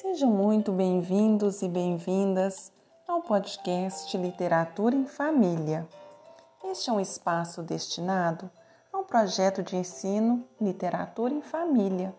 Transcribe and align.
Sejam 0.00 0.30
muito 0.30 0.72
bem-vindos 0.72 1.62
e 1.62 1.68
bem-vindas 1.68 2.70
ao 3.08 3.22
podcast 3.22 4.14
Literatura 4.18 4.94
em 4.94 5.06
Família. 5.06 5.88
Este 6.62 6.90
é 6.90 6.92
um 6.92 7.00
espaço 7.00 7.62
destinado 7.62 8.50
ao 8.92 9.04
projeto 9.04 9.62
de 9.62 9.74
ensino 9.74 10.44
Literatura 10.60 11.32
em 11.32 11.40
Família, 11.40 12.14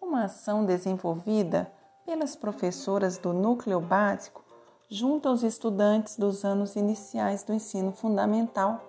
uma 0.00 0.26
ação 0.26 0.64
desenvolvida 0.64 1.68
pelas 2.06 2.36
professoras 2.36 3.18
do 3.18 3.32
Núcleo 3.32 3.80
Básico 3.80 4.44
junto 4.88 5.28
aos 5.28 5.42
estudantes 5.42 6.16
dos 6.16 6.44
anos 6.44 6.76
iniciais 6.76 7.42
do 7.42 7.52
ensino 7.52 7.90
fundamental 7.90 8.80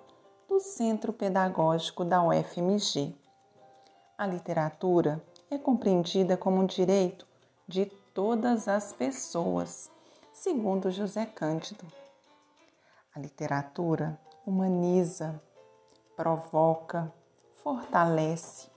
do 0.47 0.59
Centro 0.59 1.11
Pedagógico 1.11 2.05
da 2.05 2.21
UFMG. 2.21 3.11
A 4.15 4.27
literatura 4.27 5.19
é 5.49 5.57
compreendida 5.57 6.37
como 6.37 6.61
um 6.61 6.65
direito 6.67 7.27
de 7.67 7.98
todas 8.19 8.67
as 8.67 8.91
pessoas, 8.91 9.89
segundo 10.33 10.91
José 10.91 11.25
Cândido. 11.25 11.85
A 13.15 13.17
literatura 13.17 14.19
humaniza, 14.45 15.41
provoca, 16.17 17.13
fortalece. 17.63 18.67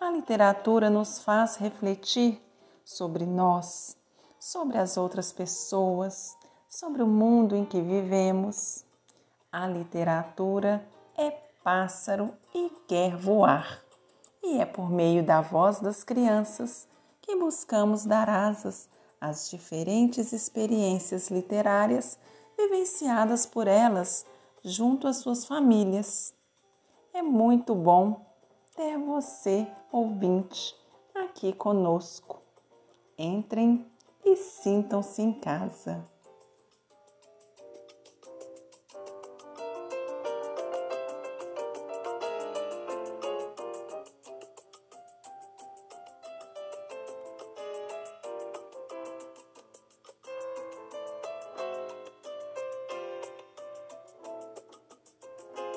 A 0.00 0.10
literatura 0.10 0.88
nos 0.88 1.22
faz 1.22 1.56
refletir 1.56 2.42
sobre 2.82 3.26
nós, 3.26 3.94
sobre 4.40 4.78
as 4.78 4.96
outras 4.96 5.32
pessoas, 5.32 6.34
sobre 6.66 7.02
o 7.02 7.06
mundo 7.06 7.54
em 7.54 7.66
que 7.66 7.82
vivemos. 7.82 8.86
A 9.52 9.66
literatura 9.66 10.82
é 11.14 11.30
pássaro 11.62 12.32
e 12.54 12.70
quer 12.88 13.14
voar. 13.14 13.82
E 14.42 14.58
é 14.58 14.64
por 14.64 14.90
meio 14.90 15.22
da 15.22 15.42
voz 15.42 15.78
das 15.78 16.02
crianças 16.02 16.88
que 17.28 17.36
buscamos 17.36 18.06
dar 18.06 18.30
asas 18.30 18.88
às 19.20 19.50
diferentes 19.50 20.32
experiências 20.32 21.28
literárias 21.28 22.18
vivenciadas 22.56 23.44
por 23.44 23.68
elas 23.68 24.24
junto 24.64 25.06
às 25.06 25.18
suas 25.18 25.44
famílias. 25.44 26.34
É 27.12 27.20
muito 27.20 27.74
bom 27.74 28.24
ter 28.74 28.96
você, 28.96 29.66
ouvinte, 29.92 30.74
aqui 31.14 31.52
conosco. 31.52 32.40
Entrem 33.18 33.84
e 34.24 34.34
sintam-se 34.34 35.20
em 35.20 35.34
casa. 35.34 36.02